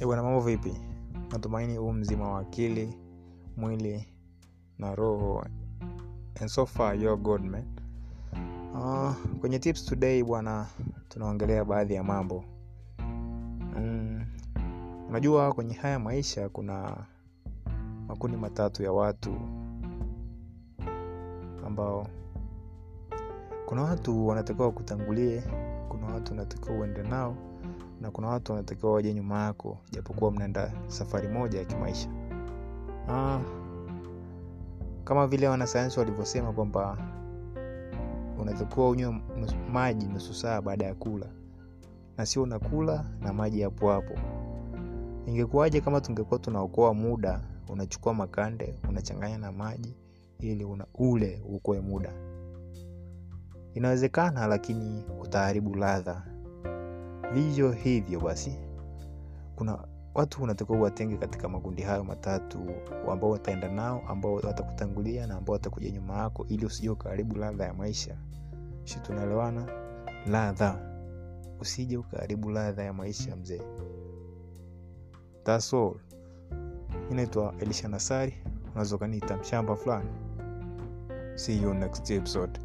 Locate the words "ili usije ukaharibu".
66.48-67.36